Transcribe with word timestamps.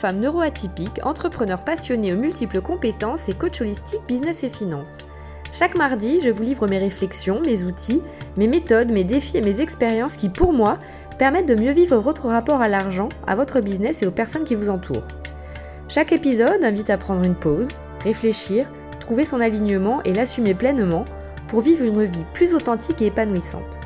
Femme 0.00 0.20
neuroatypique, 0.20 0.98
entrepreneur 1.04 1.62
passionnée 1.62 2.14
aux 2.14 2.16
multiples 2.16 2.62
compétences 2.62 3.28
et 3.28 3.34
coach 3.34 3.60
holistique 3.60 4.00
business 4.08 4.44
et 4.44 4.48
finance. 4.48 4.96
Chaque 5.52 5.74
mardi, 5.74 6.20
je 6.20 6.30
vous 6.30 6.42
livre 6.42 6.66
mes 6.66 6.78
réflexions, 6.78 7.42
mes 7.42 7.64
outils, 7.64 8.00
mes 8.38 8.48
méthodes, 8.48 8.90
mes 8.90 9.04
défis 9.04 9.36
et 9.36 9.42
mes 9.42 9.60
expériences 9.60 10.16
qui, 10.16 10.30
pour 10.30 10.54
moi, 10.54 10.78
permettent 11.18 11.50
de 11.50 11.54
mieux 11.54 11.72
vivre 11.72 11.98
votre 11.98 12.28
rapport 12.28 12.62
à 12.62 12.68
l'argent, 12.68 13.10
à 13.26 13.36
votre 13.36 13.60
business 13.60 14.02
et 14.02 14.06
aux 14.06 14.10
personnes 14.10 14.44
qui 14.44 14.54
vous 14.54 14.70
entourent. 14.70 15.06
Chaque 15.86 16.12
épisode 16.12 16.64
invite 16.64 16.88
à 16.88 16.96
prendre 16.96 17.22
une 17.22 17.34
pause, 17.34 17.68
réfléchir, 18.02 18.72
trouver 19.00 19.26
son 19.26 19.38
alignement 19.38 20.02
et 20.04 20.14
l'assumer 20.14 20.54
pleinement 20.54 21.04
pour 21.46 21.60
vivre 21.60 21.84
une 21.84 22.04
vie 22.04 22.24
plus 22.32 22.54
authentique 22.54 23.02
et 23.02 23.08
épanouissante. 23.08 23.80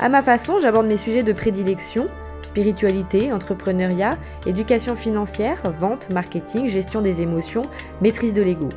À 0.00 0.10
ma 0.10 0.20
façon, 0.20 0.58
j'aborde 0.58 0.86
mes 0.86 0.98
sujets 0.98 1.22
de 1.22 1.32
prédilection, 1.32 2.08
spiritualité, 2.42 3.32
entrepreneuriat, 3.32 4.18
éducation 4.46 4.94
financière, 4.94 5.70
vente, 5.70 6.10
marketing, 6.10 6.66
gestion 6.66 7.02
des 7.02 7.22
émotions, 7.22 7.62
maîtrise 8.00 8.34
de 8.34 8.42
l'ego. 8.42 8.68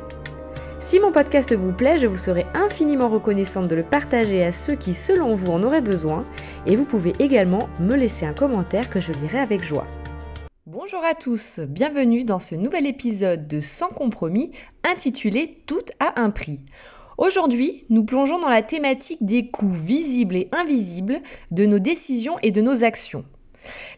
Si 0.80 1.00
mon 1.00 1.12
podcast 1.12 1.54
vous 1.54 1.72
plaît, 1.72 1.96
je 1.96 2.06
vous 2.06 2.18
serai 2.18 2.44
infiniment 2.52 3.08
reconnaissante 3.08 3.68
de 3.68 3.74
le 3.74 3.82
partager 3.82 4.44
à 4.44 4.52
ceux 4.52 4.74
qui, 4.74 4.92
selon 4.92 5.34
vous, 5.34 5.50
en 5.50 5.62
auraient 5.62 5.80
besoin, 5.80 6.26
et 6.66 6.76
vous 6.76 6.84
pouvez 6.84 7.14
également 7.18 7.70
me 7.80 7.94
laisser 7.96 8.26
un 8.26 8.34
commentaire 8.34 8.90
que 8.90 9.00
je 9.00 9.12
lirai 9.12 9.38
avec 9.38 9.62
joie. 9.62 9.86
Bonjour 10.66 11.00
à 11.02 11.14
tous, 11.14 11.60
bienvenue 11.60 12.24
dans 12.24 12.38
ce 12.38 12.54
nouvel 12.54 12.86
épisode 12.86 13.48
de 13.48 13.60
Sans 13.60 13.88
compromis 13.88 14.50
intitulé 14.82 15.62
Tout 15.66 15.84
à 16.00 16.20
un 16.20 16.28
prix. 16.28 16.60
Aujourd'hui, 17.16 17.84
nous 17.90 18.04
plongeons 18.04 18.38
dans 18.38 18.50
la 18.50 18.62
thématique 18.62 19.24
des 19.24 19.50
coûts 19.50 19.72
visibles 19.72 20.36
et 20.36 20.48
invisibles 20.52 21.20
de 21.50 21.64
nos 21.64 21.78
décisions 21.78 22.38
et 22.42 22.50
de 22.50 22.60
nos 22.60 22.84
actions. 22.84 23.24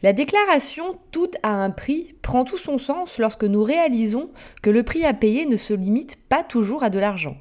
La 0.03 0.13
déclaration 0.13 0.99
tout 1.11 1.31
à 1.43 1.51
un 1.51 1.71
prix 1.71 2.15
prend 2.23 2.45
tout 2.45 2.59
son 2.59 2.79
sens 2.79 3.19
lorsque 3.19 3.45
nous 3.45 3.63
réalisons 3.63 4.31
que 4.63 4.71
le 4.71 4.83
prix 4.83 5.05
à 5.05 5.15
payer 5.15 5.47
ne 5.47 5.57
se 5.57 5.75
limite 5.75 6.17
pas 6.29 6.43
toujours 6.43 6.83
à 6.83 6.91
de 6.91 6.99
l'argent. 6.99 7.37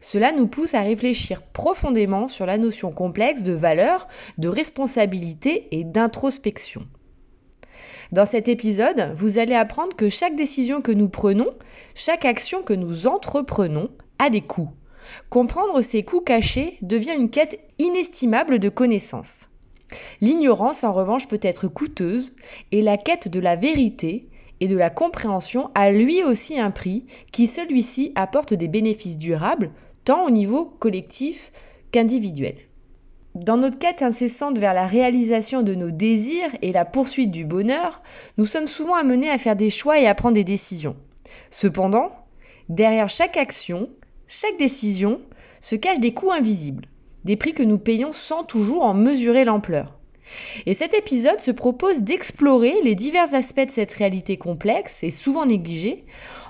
Cela 0.00 0.32
nous 0.32 0.46
pousse 0.46 0.74
à 0.74 0.82
réfléchir 0.82 1.42
profondément 1.42 2.28
sur 2.28 2.46
la 2.46 2.58
notion 2.58 2.92
complexe 2.92 3.42
de 3.42 3.52
valeur, 3.52 4.08
de 4.38 4.48
responsabilité 4.48 5.68
et 5.70 5.84
d'introspection. 5.84 6.82
Dans 8.12 8.26
cet 8.26 8.48
épisode, 8.48 9.12
vous 9.16 9.38
allez 9.38 9.54
apprendre 9.54 9.96
que 9.96 10.08
chaque 10.08 10.36
décision 10.36 10.80
que 10.80 10.92
nous 10.92 11.08
prenons, 11.08 11.52
chaque 11.94 12.24
action 12.24 12.62
que 12.62 12.72
nous 12.72 13.06
entreprenons 13.06 13.90
a 14.18 14.30
des 14.30 14.42
coûts. 14.42 14.70
Comprendre 15.28 15.82
ces 15.82 16.04
coûts 16.04 16.20
cachés 16.20 16.78
devient 16.82 17.16
une 17.16 17.30
quête 17.30 17.58
inestimable 17.78 18.58
de 18.58 18.68
connaissances. 18.68 19.48
L'ignorance, 20.20 20.84
en 20.84 20.92
revanche, 20.92 21.28
peut 21.28 21.40
être 21.42 21.68
coûteuse 21.68 22.34
et 22.72 22.82
la 22.82 22.96
quête 22.96 23.28
de 23.28 23.40
la 23.40 23.56
vérité 23.56 24.28
et 24.60 24.68
de 24.68 24.76
la 24.76 24.90
compréhension 24.90 25.70
a 25.74 25.90
lui 25.90 26.22
aussi 26.22 26.58
un 26.58 26.70
prix 26.70 27.04
qui 27.32 27.46
celui-ci 27.46 28.12
apporte 28.14 28.54
des 28.54 28.68
bénéfices 28.68 29.16
durables 29.16 29.70
tant 30.04 30.24
au 30.24 30.30
niveau 30.30 30.64
collectif 30.64 31.52
qu'individuel. 31.92 32.56
Dans 33.34 33.58
notre 33.58 33.78
quête 33.78 34.00
incessante 34.00 34.58
vers 34.58 34.72
la 34.72 34.86
réalisation 34.86 35.62
de 35.62 35.74
nos 35.74 35.90
désirs 35.90 36.48
et 36.62 36.72
la 36.72 36.86
poursuite 36.86 37.30
du 37.30 37.44
bonheur, 37.44 38.02
nous 38.38 38.46
sommes 38.46 38.66
souvent 38.66 38.94
amenés 38.94 39.28
à 39.28 39.36
faire 39.36 39.56
des 39.56 39.68
choix 39.68 40.00
et 40.00 40.06
à 40.06 40.14
prendre 40.14 40.34
des 40.34 40.44
décisions. 40.44 40.96
Cependant, 41.50 42.10
derrière 42.70 43.10
chaque 43.10 43.36
action, 43.36 43.90
chaque 44.26 44.56
décision 44.58 45.20
se 45.60 45.76
cachent 45.76 46.00
des 46.00 46.14
coûts 46.14 46.32
invisibles 46.32 46.86
des 47.26 47.36
prix 47.36 47.52
que 47.52 47.62
nous 47.62 47.78
payons 47.78 48.12
sans 48.12 48.44
toujours 48.44 48.84
en 48.84 48.94
mesurer 48.94 49.44
l'ampleur. 49.44 49.98
Et 50.64 50.74
cet 50.74 50.94
épisode 50.94 51.40
se 51.40 51.50
propose 51.50 52.02
d'explorer 52.02 52.74
les 52.82 52.94
divers 52.94 53.34
aspects 53.34 53.66
de 53.66 53.70
cette 53.70 53.92
réalité 53.92 54.36
complexe 54.38 55.02
et 55.02 55.10
souvent 55.10 55.44
négligée, 55.44 56.04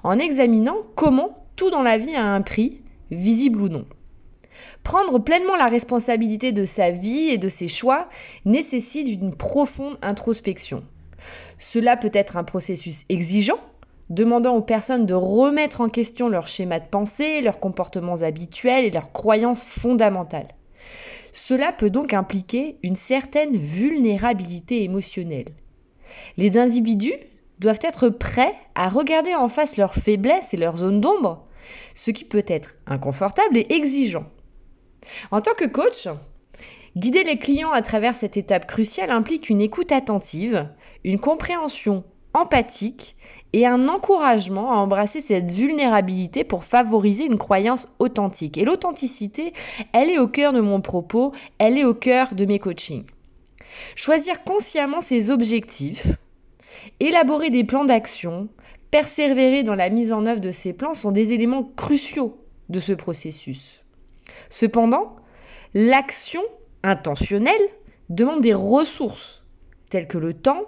en 0.05 0.19
examinant 0.19 0.77
comment 0.95 1.47
tout 1.57 1.71
dans 1.71 1.83
la 1.83 1.99
vie 1.99 2.15
a 2.15 2.25
un 2.25 2.43
prix, 2.43 2.83
visible 3.11 3.63
ou 3.63 3.69
non. 3.69 3.85
Prendre 4.83 5.19
pleinement 5.19 5.57
la 5.57 5.69
responsabilité 5.69 6.53
de 6.53 6.65
sa 6.65 6.91
vie 6.91 7.29
et 7.29 7.39
de 7.39 7.49
ses 7.49 7.69
choix 7.69 8.09
nécessite 8.45 9.09
une 9.09 9.35
profonde 9.35 9.99
introspection. 10.03 10.85
Cela 11.59 11.97
peut 11.97 12.11
être 12.13 12.37
un 12.37 12.45
processus 12.45 13.05
exigeant, 13.09 13.59
demandant 14.11 14.55
aux 14.55 14.63
personnes 14.63 15.07
de 15.07 15.15
remettre 15.15 15.81
en 15.81 15.89
question 15.89 16.29
leur 16.29 16.47
schéma 16.47 16.81
de 16.81 16.87
pensée, 16.89 17.41
leurs 17.41 17.59
comportements 17.59 18.23
habituels 18.23 18.85
et 18.85 18.91
leurs 18.91 19.13
croyances 19.13 19.65
fondamentales. 19.65 20.56
Cela 21.37 21.71
peut 21.71 21.91
donc 21.91 22.15
impliquer 22.15 22.79
une 22.83 22.97
certaine 22.97 23.59
vulnérabilité 23.59 24.85
émotionnelle. 24.85 25.51
Les 26.39 26.57
individus 26.57 27.13
doivent 27.59 27.79
être 27.83 28.09
prêts 28.09 28.55
à 28.75 28.89
regarder 28.89 29.35
en 29.35 29.47
face 29.47 29.77
leurs 29.77 29.95
faiblesses 29.95 30.55
et 30.55 30.57
leurs 30.57 30.79
zones 30.79 31.03
d'ombre, 31.03 31.45
ce 31.95 32.11
qui 32.11 32.25
peut 32.25 32.45
être 32.49 32.77
inconfortable 32.87 33.59
et 33.59 33.71
exigeant. 33.71 34.25
En 35.31 35.43
tant 35.43 35.53
que 35.53 35.67
coach, 35.67 36.09
guider 36.97 37.23
les 37.23 37.39
clients 37.39 37.71
à 37.71 37.83
travers 37.83 38.15
cette 38.15 38.39
étape 38.39 38.67
cruciale 38.67 39.11
implique 39.11 39.51
une 39.51 39.61
écoute 39.61 39.93
attentive, 39.93 40.71
une 41.05 41.21
compréhension 41.21 42.05
empathique 42.33 43.15
et 43.56 43.65
un 43.65 43.89
encouragement 43.89 44.71
à 44.71 44.77
embrasser 44.77 45.21
cette 45.21 45.50
vulnérabilité 45.50 46.44
pour 46.44 46.62
favoriser 46.62 47.25
une 47.25 47.39
croyance 47.39 47.89
authentique. 47.99 48.59
Et 48.59 48.67
l'authenticité, 48.67 49.55
elle 49.94 50.11
est 50.11 50.19
au 50.19 50.28
cœur 50.28 50.53
de 50.53 50.61
mon 50.61 50.83
propos, 50.83 51.33
elle 51.56 51.78
est 51.78 51.84
au 51.84 51.95
cœur 51.95 52.34
de 52.34 52.45
mes 52.45 52.59
coachings. 52.59 53.06
Choisir 53.95 54.45
consciemment 54.45 55.00
ses 55.00 55.31
objectifs, 55.31 56.19
élaborer 57.00 57.49
des 57.49 57.65
plans 57.65 57.87
d'action, 57.87 58.49
persévérer 58.91 59.62
dans 59.62 59.75
la 59.75 59.89
mise 59.89 60.12
en 60.12 60.27
œuvre 60.27 60.43
de 60.43 60.50
ces 60.50 60.75
plans 60.75 60.93
sont 60.93 61.11
des 61.11 61.33
éléments 61.33 61.65
cruciaux 61.65 62.37
de 62.69 62.78
ce 62.78 62.93
processus. 62.93 63.84
Cependant, 64.50 65.16
l'action 65.72 66.43
intentionnelle 66.83 67.55
demande 68.11 68.43
des 68.43 68.53
ressources 68.53 69.47
telles 69.89 70.09
que 70.09 70.19
le 70.19 70.34
temps, 70.34 70.66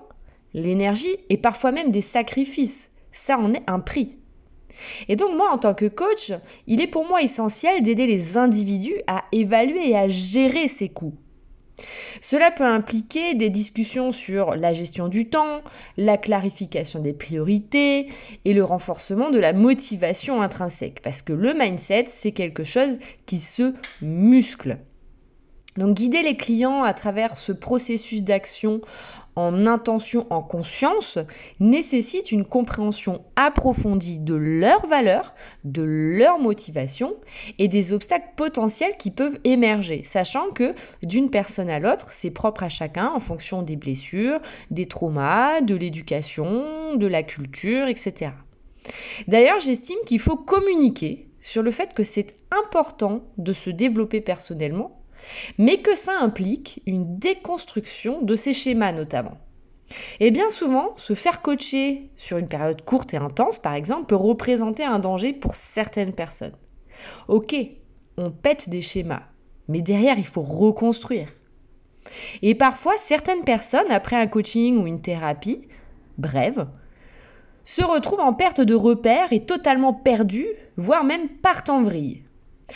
l'énergie 0.54 1.16
et 1.28 1.36
parfois 1.36 1.72
même 1.72 1.91
des 1.91 2.00
sacrifices. 2.00 2.91
Ça 3.12 3.38
en 3.38 3.53
est 3.53 3.62
un 3.66 3.81
prix. 3.81 4.19
Et 5.09 5.16
donc 5.16 5.36
moi, 5.36 5.50
en 5.53 5.59
tant 5.59 5.75
que 5.75 5.86
coach, 5.86 6.32
il 6.66 6.81
est 6.81 6.86
pour 6.86 7.06
moi 7.06 7.22
essentiel 7.22 7.82
d'aider 7.82 8.06
les 8.06 8.36
individus 8.36 9.00
à 9.06 9.25
évaluer 9.32 9.91
et 9.91 9.97
à 9.97 10.09
gérer 10.09 10.69
ces 10.69 10.88
coûts. 10.88 11.14
Cela 12.20 12.50
peut 12.50 12.64
impliquer 12.64 13.34
des 13.34 13.50
discussions 13.50 14.10
sur 14.10 14.56
la 14.56 14.72
gestion 14.72 15.09
du 15.09 15.28
temps, 15.28 15.62
la 15.97 16.16
clarification 16.16 17.00
des 17.00 17.12
priorités 17.12 18.09
et 18.44 18.53
le 18.53 18.65
renforcement 18.65 19.30
de 19.30 19.38
la 19.38 19.53
motivation 19.53 20.42
intrinsèque. 20.42 21.00
Parce 21.03 21.22
que 21.22 21.32
le 21.32 21.54
mindset, 21.54 22.06
c'est 22.09 22.32
quelque 22.32 22.65
chose 22.65 22.98
qui 23.26 23.38
se 23.38 23.75
muscle. 24.03 24.78
Donc 25.76 25.97
guider 25.97 26.22
les 26.22 26.36
clients 26.36 26.82
à 26.82 26.92
travers 26.92 27.36
ce 27.36 27.53
processus 27.53 28.25
d'action 28.25 28.80
en 29.38 29.66
intention, 29.66 30.26
en 30.31 30.43
conscience, 30.43 31.16
nécessite 31.60 32.32
une 32.32 32.44
compréhension 32.44 33.25
approfondie 33.37 34.19
de 34.19 34.34
leurs 34.34 34.84
valeurs, 34.87 35.32
de 35.62 35.82
leurs 35.82 36.41
motivations 36.41 37.15
et 37.59 37.69
des 37.69 37.93
obstacles 37.93 38.32
potentiels 38.37 38.97
qui 38.98 39.12
peuvent 39.12 39.38
émerger, 39.44 40.03
sachant 40.03 40.50
que 40.50 40.75
d'une 41.04 41.31
personne 41.31 41.71
à 41.71 41.78
l'autre, 41.78 42.09
c'est 42.09 42.32
propre 42.32 42.65
à 42.65 42.69
chacun 42.69 43.12
en 43.15 43.21
fonction 43.21 43.62
des 43.62 43.77
blessures, 43.77 44.41
des 44.72 44.87
traumas, 44.87 45.60
de 45.60 45.77
l'éducation, 45.77 46.97
de 46.97 47.07
la 47.07 47.22
culture, 47.22 47.86
etc. 47.86 48.33
D'ailleurs, 49.28 49.60
j'estime 49.60 49.98
qu'il 50.04 50.18
faut 50.18 50.36
communiquer 50.36 51.28
sur 51.39 51.63
le 51.63 51.71
fait 51.71 51.95
que 51.95 52.03
c'est 52.03 52.36
important 52.51 53.22
de 53.36 53.53
se 53.53 53.71
développer 53.71 54.21
personnellement 54.21 54.97
mais 55.59 55.78
que 55.78 55.97
ça 55.97 56.20
implique 56.20 56.82
une 56.86 57.18
déconstruction 57.18 58.22
de 58.22 58.36
ces 58.36 58.53
schémas 58.53 58.92
notamment. 58.92 59.38
Et 60.20 60.30
bien 60.30 60.50
souvent, 60.50 60.97
se 60.97 61.15
faire 61.15 61.41
coacher 61.41 62.10
sur 62.16 62.36
une 62.38 62.48
période 62.48 62.84
courte 62.84 63.15
et 63.15 63.18
intense, 63.18 63.59
par 63.59 63.74
exemple, 63.74 64.06
peut 64.06 64.16
représenter 64.16 64.84
un 64.84 64.98
danger 64.98 65.32
pour 65.32 65.56
certaines 65.56 66.12
personnes. 66.12 66.56
Ok, 67.28 67.54
on 68.16 68.30
pète 68.30 68.68
des 68.68 68.82
schémas, 68.82 69.22
mais 69.68 69.80
derrière, 69.80 70.18
il 70.18 70.26
faut 70.26 70.42
reconstruire. 70.42 71.28
Et 72.42 72.54
parfois, 72.54 72.97
certaines 72.97 73.44
personnes, 73.44 73.91
après 73.91 74.16
un 74.16 74.26
coaching 74.26 74.76
ou 74.78 74.86
une 74.86 75.00
thérapie, 75.00 75.68
brève, 76.18 76.66
se 77.65 77.82
retrouvent 77.82 78.20
en 78.20 78.32
perte 78.32 78.60
de 78.60 78.74
repères 78.74 79.32
et 79.32 79.44
totalement 79.44 79.92
perdues, 79.92 80.48
voire 80.76 81.04
même 81.04 81.28
partent 81.28 81.70
en 81.70 81.82
vrille. 81.82 82.22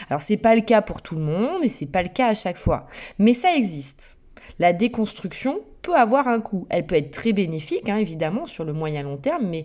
Alors 0.09 0.21
c'est 0.21 0.37
pas 0.37 0.55
le 0.55 0.63
cas 0.63 0.83
pour 0.83 1.03
tout 1.03 1.15
le 1.15 1.23
monde 1.23 1.65
et 1.65 1.69
c'est 1.69 1.87
pas 1.87 2.03
le 2.03 2.09
cas 2.09 2.29
à 2.29 2.35
chaque 2.35 2.57
fois, 2.57 2.87
mais 3.19 3.35
ça 3.35 3.55
existe. 3.55 4.17
La 4.59 4.73
déconstruction 4.73 5.61
peut 5.83 5.97
avoir 5.97 6.29
un 6.29 6.41
coût. 6.41 6.67
Elle 6.71 6.87
peut 6.87 6.95
être 6.95 7.11
très 7.11 7.33
bénéfique, 7.33 7.89
hein, 7.89 7.97
évidemment, 7.97 8.47
sur 8.47 8.65
le 8.65 8.73
moyen 8.73 9.03
long 9.03 9.17
terme, 9.17 9.47
mais 9.49 9.65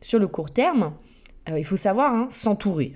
sur 0.00 0.18
le 0.18 0.28
court 0.28 0.50
terme, 0.50 0.94
euh, 1.50 1.58
il 1.58 1.64
faut 1.64 1.76
savoir 1.76 2.14
hein, 2.14 2.26
s'entourer. 2.30 2.94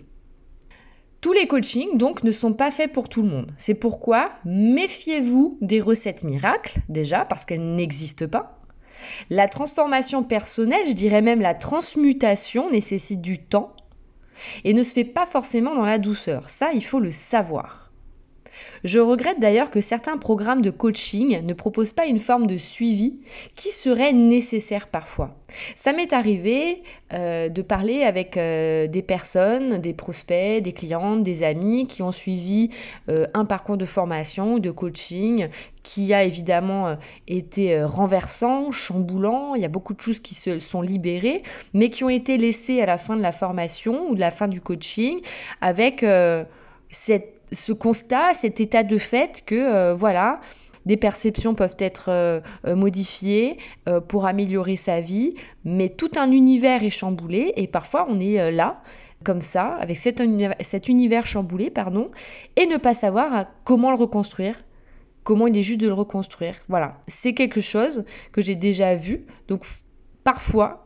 Tous 1.21 1.33
les 1.33 1.47
coachings, 1.47 1.99
donc, 1.99 2.25
ne 2.25 2.33
sont 2.33 2.53
pas 2.53 2.73
faits 2.73 2.93
pour 2.93 3.09
tout 3.09 3.23
le 3.23 3.29
monde. 3.29 3.53
C'est 3.57 3.75
pourquoi 3.75 4.31
méfiez-vous 4.45 5.59
des 5.61 5.81
recettes 5.81 6.25
miracles, 6.25 6.81
déjà, 6.89 7.25
parce 7.25 7.45
qu'elles 7.45 7.75
n'existent 7.75 8.27
pas. 8.27 8.59
La 9.31 9.49
transformation 9.49 10.25
personnelle, 10.25 10.87
je 10.87 10.95
dirais 10.95 11.23
même 11.23 11.41
la 11.41 11.55
transmutation, 11.55 12.71
nécessite 12.71 13.21
du 13.21 13.45
temps 13.45 13.75
et 14.65 14.75
ne 14.75 14.83
se 14.83 14.93
fait 14.95 15.05
pas 15.05 15.27
forcément 15.27 15.75
dans 15.75 15.85
la 15.85 15.99
douceur. 15.99 16.51
Ça, 16.51 16.73
il 16.73 16.85
faut 16.85 17.01
le 17.01 17.11
savoir. 17.11 17.82
Je 18.85 18.99
regrette 18.99 19.39
d'ailleurs 19.39 19.71
que 19.71 19.81
certains 19.81 20.17
programmes 20.17 20.63
de 20.63 20.71
coaching 20.71 21.45
ne 21.45 21.53
proposent 21.53 21.93
pas 21.93 22.07
une 22.07 22.19
forme 22.19 22.47
de 22.47 22.57
suivi 22.57 23.21
qui 23.55 23.69
serait 23.69 24.13
nécessaire 24.13 24.89
parfois. 24.89 25.31
Ça 25.77 25.93
m'est 25.93 26.13
arrivé 26.13 26.83
euh, 27.13 27.49
de 27.49 27.63
parler 27.63 28.03
avec 28.03 28.37
euh, 28.37 28.87
des 28.87 29.03
personnes, 29.03 29.79
des 29.79 29.93
prospects, 29.93 30.63
des 30.63 30.73
clientes, 30.73 31.23
des 31.23 31.43
amis 31.43 31.87
qui 31.87 32.03
ont 32.03 32.13
suivi 32.13 32.71
euh, 33.09 33.27
un 33.35 33.45
parcours 33.45 33.77
de 33.77 33.85
formation 33.85 34.55
ou 34.55 34.61
de 34.61 34.71
coaching 34.71 35.49
qui 35.83 36.15
a 36.15 36.23
évidemment 36.23 36.97
été 37.27 37.83
renversant, 37.83 38.71
chamboulant, 38.71 39.57
il 39.57 39.63
y 39.63 39.65
a 39.65 39.69
beaucoup 39.69 39.95
de 39.95 40.01
choses 40.01 40.21
qui 40.21 40.37
se 40.37 40.61
sont 40.61 40.81
libérées, 40.81 41.43
mais 41.75 41.91
qui 41.91 42.05
ont 42.05 42.09
été 42.09 42.39
laissées 42.39 42.81
à 42.81 42.87
la 42.87 42.99
fin 42.99 43.17
de 43.17 43.21
la 43.21 43.33
formation 43.33 44.09
ou 44.09 44.15
de 44.15 44.21
la 44.21 44.31
fin 44.31 44.47
du 44.47 44.61
coaching 44.61 45.19
avec 45.61 46.05
cette 46.89 47.32
ce 47.53 47.73
constat, 47.73 48.35
cet 48.35 48.61
état 48.61 48.83
de 48.83 48.99
fait 48.99 49.43
que, 49.45 49.55
euh, 49.55 49.95
voilà, 49.95 50.41
des 50.87 50.97
perceptions 50.97 51.55
peuvent 51.55 51.77
être 51.79 52.07
euh, 52.09 52.41
euh, 52.67 52.75
modifiées 52.75 53.59
pour 54.09 54.27
améliorer 54.27 54.77
sa 54.77 55.01
vie, 55.01 55.35
mais 55.65 55.89
tout 55.89 56.11
un 56.17 56.33
univers 56.33 56.83
est 56.83 56.91
chamboulé 56.91 57.53
et 57.57 57.69
parfois 57.69 58.07
on 58.09 58.19
est 58.19 58.51
là, 58.51 58.83
comme 59.25 59.43
ça, 59.43 59.77
avec 59.77 59.97
cet 59.97 60.19
univers, 60.19 60.57
cet 60.61 60.89
univers 60.89 61.27
chamboulé, 61.27 61.71
pardon, 61.71 62.11
et 62.57 62.67
ne 62.67 62.79
pas 62.79 62.95
savoir 62.95 63.47
comment 63.63 63.91
le 63.93 63.97
reconstruire, 63.97 64.57
comment 65.23 65.47
il 65.47 65.57
est 65.57 65.63
juste 65.63 65.81
de 65.81 65.87
le 65.87 65.93
reconstruire. 65.93 66.57
Voilà, 66.69 66.91
c'est 67.07 67.35
quelque 67.35 67.61
chose 67.61 68.05
que 68.33 68.41
j'ai 68.41 68.57
déjà 68.57 68.97
vu. 68.97 69.25
Donc 69.47 69.65
parfois, 70.25 70.82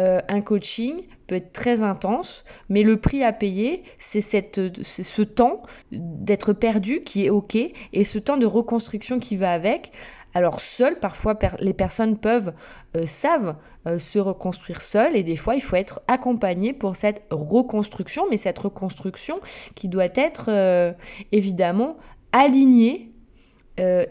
un 0.00 0.40
coaching 0.40 0.94
peut 1.26 1.36
être 1.36 1.52
très 1.52 1.82
intense, 1.82 2.44
mais 2.68 2.82
le 2.82 2.98
prix 2.98 3.22
à 3.22 3.32
payer, 3.32 3.82
c'est 3.98 4.20
ce 4.20 5.22
temps 5.22 5.62
d'être 5.92 6.52
perdu 6.52 7.02
qui 7.02 7.26
est 7.26 7.30
OK 7.30 7.54
et 7.56 8.04
ce 8.04 8.18
temps 8.18 8.36
de 8.36 8.46
reconstruction 8.46 9.18
qui 9.18 9.36
va 9.36 9.52
avec. 9.52 9.92
Alors 10.34 10.60
seul, 10.60 10.98
parfois 10.98 11.36
les 11.58 11.74
personnes 11.74 12.16
peuvent, 12.16 12.52
euh, 12.96 13.04
savent 13.06 13.56
euh, 13.86 13.98
se 13.98 14.18
reconstruire 14.18 14.80
seules 14.80 15.16
et 15.16 15.22
des 15.22 15.36
fois 15.36 15.54
il 15.54 15.60
faut 15.60 15.76
être 15.76 16.00
accompagné 16.06 16.72
pour 16.72 16.96
cette 16.96 17.22
reconstruction, 17.30 18.24
mais 18.30 18.36
cette 18.36 18.58
reconstruction 18.58 19.40
qui 19.74 19.88
doit 19.88 20.08
être 20.14 20.46
euh, 20.48 20.92
évidemment 21.32 21.96
alignée 22.32 23.12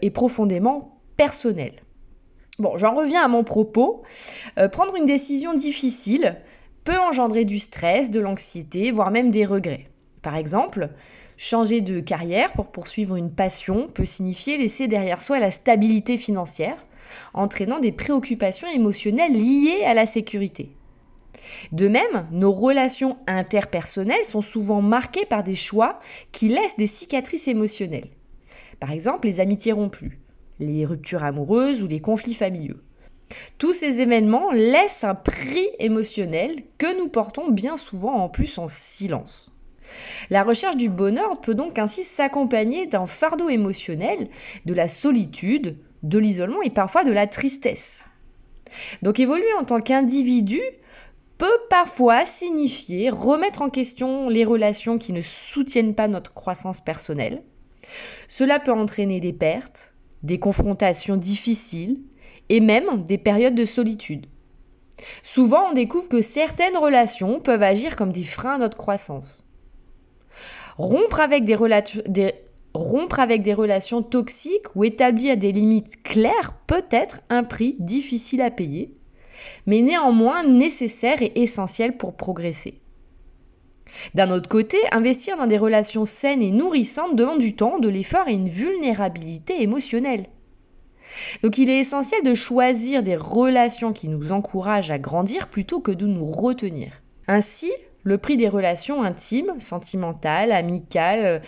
et 0.02 0.10
profondément 0.10 1.00
personnelle. 1.16 1.74
Bon, 2.60 2.76
j'en 2.76 2.94
reviens 2.94 3.22
à 3.22 3.28
mon 3.28 3.42
propos. 3.42 4.02
prendre 4.70 4.94
une 4.94 5.06
décision 5.06 5.54
difficile, 5.54 6.36
peut 6.84 6.98
engendrer 6.98 7.44
du 7.44 7.58
stress, 7.58 8.10
de 8.10 8.20
l'anxiété, 8.20 8.90
voire 8.90 9.10
même 9.10 9.30
des 9.30 9.46
regrets. 9.46 9.86
Par 10.20 10.36
exemple, 10.36 10.90
changer 11.38 11.80
de 11.80 12.00
carrière 12.00 12.52
pour 12.52 12.66
poursuivre 12.66 13.16
une 13.16 13.32
passion 13.32 13.88
peut 13.88 14.04
signifier 14.04 14.58
laisser 14.58 14.88
derrière 14.88 15.22
soi 15.22 15.38
la 15.38 15.50
stabilité 15.50 16.18
financière, 16.18 16.76
entraînant 17.32 17.80
des 17.80 17.92
préoccupations 17.92 18.68
émotionnelles 18.68 19.32
liées 19.32 19.82
à 19.86 19.94
la 19.94 20.04
sécurité. 20.04 20.76
De 21.72 21.88
même, 21.88 22.28
nos 22.30 22.52
relations 22.52 23.16
interpersonnelles 23.26 24.24
sont 24.24 24.42
souvent 24.42 24.82
marquées 24.82 25.24
par 25.24 25.42
des 25.42 25.54
choix 25.54 25.98
qui 26.30 26.48
laissent 26.48 26.76
des 26.76 26.86
cicatrices 26.86 27.48
émotionnelles. 27.48 28.10
Par 28.78 28.90
exemple, 28.92 29.26
les 29.26 29.40
amitiés 29.40 29.72
rompues, 29.72 30.19
les 30.60 30.86
ruptures 30.86 31.24
amoureuses 31.24 31.82
ou 31.82 31.88
les 31.88 32.00
conflits 32.00 32.34
familiaux. 32.34 32.78
Tous 33.58 33.72
ces 33.72 34.00
événements 34.00 34.50
laissent 34.52 35.04
un 35.04 35.14
prix 35.14 35.68
émotionnel 35.78 36.62
que 36.78 36.98
nous 36.98 37.08
portons 37.08 37.50
bien 37.50 37.76
souvent 37.76 38.14
en 38.14 38.28
plus 38.28 38.58
en 38.58 38.68
silence. 38.68 39.56
La 40.30 40.42
recherche 40.42 40.76
du 40.76 40.88
bonheur 40.88 41.40
peut 41.40 41.54
donc 41.54 41.78
ainsi 41.78 42.04
s'accompagner 42.04 42.86
d'un 42.86 43.06
fardeau 43.06 43.48
émotionnel, 43.48 44.28
de 44.64 44.74
la 44.74 44.88
solitude, 44.88 45.76
de 46.02 46.18
l'isolement 46.18 46.62
et 46.62 46.70
parfois 46.70 47.04
de 47.04 47.12
la 47.12 47.26
tristesse. 47.26 48.04
Donc 49.02 49.18
évoluer 49.18 49.52
en 49.58 49.64
tant 49.64 49.80
qu'individu 49.80 50.60
peut 51.38 51.46
parfois 51.70 52.26
signifier 52.26 53.10
remettre 53.10 53.62
en 53.62 53.70
question 53.70 54.28
les 54.28 54.44
relations 54.44 54.98
qui 54.98 55.12
ne 55.12 55.20
soutiennent 55.20 55.94
pas 55.94 56.06
notre 56.06 56.34
croissance 56.34 56.80
personnelle. 56.80 57.42
Cela 58.28 58.60
peut 58.60 58.72
entraîner 58.72 59.20
des 59.20 59.32
pertes, 59.32 59.94
des 60.22 60.38
confrontations 60.38 61.16
difficiles, 61.16 61.98
et 62.50 62.60
même 62.60 63.04
des 63.04 63.16
périodes 63.16 63.54
de 63.54 63.64
solitude. 63.64 64.26
Souvent, 65.22 65.70
on 65.70 65.72
découvre 65.72 66.08
que 66.08 66.20
certaines 66.20 66.76
relations 66.76 67.40
peuvent 67.40 67.62
agir 67.62 67.96
comme 67.96 68.12
des 68.12 68.24
freins 68.24 68.54
à 68.54 68.58
notre 68.58 68.76
croissance. 68.76 69.44
Rompre 70.76 71.20
avec 71.20 71.44
des, 71.44 71.54
relations 73.54 74.02
toxiques 74.02 74.74
ou 74.74 74.84
établir 74.84 75.36
des 75.36 75.52
limites 75.52 76.02
claires 76.02 76.54
peut 76.66 76.84
être 76.90 77.20
un 77.30 77.44
prix 77.44 77.76
difficile 77.78 78.42
à 78.42 78.50
payer, 78.50 78.92
mais 79.66 79.80
néanmoins 79.80 80.42
nécessaire 80.42 81.22
et 81.22 81.32
essentiel 81.36 81.96
pour 81.96 82.14
progresser. 82.14 82.80
D'un 84.14 84.30
autre 84.30 84.48
côté, 84.48 84.78
investir 84.92 85.36
dans 85.36 85.46
des 85.46 85.58
relations 85.58 86.04
saines 86.04 86.42
et 86.42 86.52
nourrissantes 86.52 87.16
demande 87.16 87.40
du 87.40 87.54
temps, 87.54 87.78
de 87.78 87.88
l'effort 87.88 88.28
et 88.28 88.34
une 88.34 88.48
vulnérabilité 88.48 89.62
émotionnelle. 89.62 90.26
Donc 91.42 91.58
il 91.58 91.70
est 91.70 91.78
essentiel 91.78 92.22
de 92.22 92.34
choisir 92.34 93.02
des 93.02 93.16
relations 93.16 93.92
qui 93.92 94.08
nous 94.08 94.32
encouragent 94.32 94.90
à 94.90 94.98
grandir 94.98 95.48
plutôt 95.48 95.80
que 95.80 95.90
de 95.90 96.06
nous 96.06 96.26
retenir. 96.26 97.02
Ainsi, 97.26 97.70
le 98.02 98.18
prix 98.18 98.36
des 98.36 98.48
relations 98.48 99.02
intimes, 99.02 99.54
sentimentales, 99.58 100.52
amicales, 100.52 101.24
euh, 101.24 101.38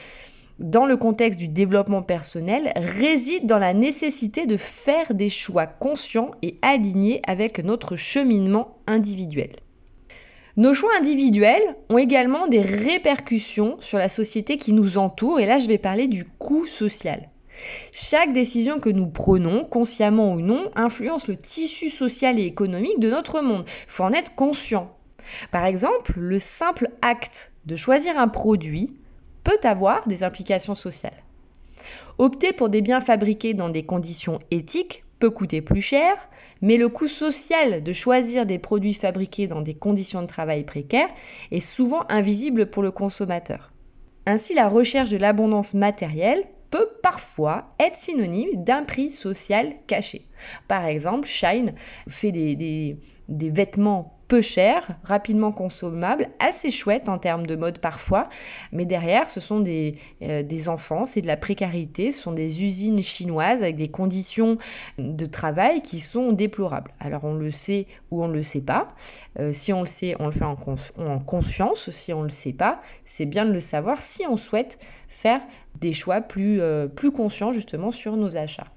dans 0.59 0.87
le 0.87 0.97
contexte 0.97 1.39
du 1.39 1.49
développement 1.49 2.03
personnel, 2.03 2.73
réside 2.77 3.47
dans 3.47 3.59
la 3.59 3.75
nécessité 3.75 4.47
de 4.47 4.57
faire 4.57 5.15
des 5.15 5.29
choix 5.29 5.67
conscients 5.67 6.33
et 6.43 6.59
alignés 6.63 7.21
avec 7.27 7.65
notre 7.65 7.97
cheminement 7.97 8.77
individuel. 8.87 9.51
Nos 10.57 10.75
choix 10.75 10.91
individuels 10.99 11.77
ont 11.89 11.97
également 11.97 12.47
des 12.47 12.61
répercussions 12.61 13.77
sur 13.81 13.97
la 13.97 14.09
société 14.09 14.59
qui 14.59 14.75
nous 14.75 14.99
entoure, 14.99 15.41
et 15.41 15.47
là 15.47 15.57
je 15.57 15.67
vais 15.67 15.79
parler 15.79 16.09
du 16.09 16.25
coût 16.25 16.67
social. 16.67 17.31
Chaque 17.91 18.35
décision 18.35 18.79
que 18.79 18.91
nous 18.91 19.07
prenons, 19.07 19.65
consciemment 19.65 20.33
ou 20.33 20.41
non, 20.41 20.71
influence 20.75 21.29
le 21.29 21.37
tissu 21.37 21.89
social 21.89 22.39
et 22.39 22.45
économique 22.45 22.99
de 22.99 23.11
notre 23.11 23.41
monde. 23.41 23.65
Il 23.67 23.91
faut 23.91 24.05
en 24.05 24.13
être 24.13 24.35
conscient. 24.35 24.95
Par 25.51 25.65
exemple, 25.65 26.15
le 26.17 26.39
simple 26.39 26.89
acte 27.01 27.53
de 27.65 27.77
choisir 27.77 28.19
un 28.19 28.29
produit 28.29 28.97
peut 29.45 29.61
avoir 29.63 30.07
des 30.07 30.25
implications 30.25 30.75
sociales. 30.75 31.23
Opter 32.19 32.53
pour 32.53 32.69
des 32.69 32.83
biens 32.83 33.01
fabriqués 33.01 33.55
dans 33.55 33.71
des 33.71 33.85
conditions 33.85 34.39
éthiques 34.51 35.05
peut 35.23 35.31
coûter 35.31 35.63
plus 35.63 35.81
cher, 35.81 36.17
mais 36.63 36.77
le 36.77 36.89
coût 36.89 37.07
social 37.07 37.85
de 37.85 37.93
choisir 37.93 38.45
des 38.45 38.59
produits 38.59 38.93
fabriqués 38.93 39.47
dans 39.47 39.61
des 39.61 39.75
conditions 39.75 40.21
de 40.21 40.27
travail 40.27 40.65
précaires 40.65 41.11
est 41.53 41.61
souvent 41.61 42.05
invisible 42.09 42.67
pour 42.67 42.83
le 42.83 42.91
consommateur. 42.91 43.73
Ainsi, 44.27 44.53
la 44.53 44.67
recherche 44.67 45.11
de 45.11 45.19
l'abondance 45.19 45.75
matérielle 45.75 46.43
peut 46.71 46.89
parfois 47.05 47.73
être 47.79 47.95
synonyme 47.95 48.65
d'un 48.65 48.83
prix 48.83 49.11
social 49.11 49.75
caché. 49.87 50.23
Par 50.67 50.87
exemple, 50.87 51.29
Shine 51.29 51.75
fait 52.09 52.33
des, 52.33 52.57
des, 53.29 53.51
vêtements 53.51 54.19
peu 54.33 54.41
chers, 54.41 54.97
rapidement 55.05 55.53
consommables, 55.53 56.31
assez 56.39 56.71
chouettes 56.71 57.11
en 57.11 57.19
termes 57.19 57.45
de 57.45 57.55
mode 57.55 57.81
parfois, 57.81 58.31
mais 58.73 58.87
derrière, 58.87 59.29
ce 59.29 59.41
sont 59.41 59.61
des, 59.61 59.97
euh, 60.23 60.43
des 60.43 60.71
enfants, 60.71 61.05
c'est 61.05 61.21
de 61.21 61.27
la 61.27 61.37
précarité, 61.37 62.11
ce 62.11 62.23
sont 62.23 62.33
des 62.33 62.65
usines 62.65 63.03
chinoises 63.03 63.63
avec 63.63 63.77
des 63.77 63.89
conditions 63.89 64.57
de 64.97 65.27
travail 65.27 65.83
qui 65.83 66.01
sont 66.01 66.33
déplorables. 66.33 66.93
Alors 66.99 67.25
on 67.25 67.35
le 67.35 67.51
sait 67.51 67.87
ou 68.11 68.25
on 68.25 68.29
ne 68.29 68.33
le 68.33 68.43
sait 68.43 68.63
pas. 68.63 68.89
Euh, 69.39 69.53
si 69.53 69.71
on 69.75 69.81
le 69.81 69.87
sait, 69.87 70.15
on 70.19 70.25
le 70.25 70.33
fait 70.33 70.47
en, 70.47 70.57
en 70.97 71.19
conscience. 71.19 71.91
Si 71.91 72.15
on 72.15 72.21
ne 72.21 72.25
le 72.25 72.31
sait 72.31 72.55
pas, 72.55 72.81
c'est 73.05 73.27
bien 73.27 73.45
de 73.45 73.53
le 73.53 73.61
savoir 73.61 74.01
si 74.01 74.25
on 74.27 74.39
souhaite 74.39 74.79
faire 75.09 75.43
des 75.79 75.93
choix 75.93 76.23
plus, 76.23 76.63
euh, 76.63 76.87
plus 76.87 77.13
conscients 77.13 77.53
justement 77.53 77.91
sur 77.91 78.17
nos 78.17 78.39
achats. 78.39 78.69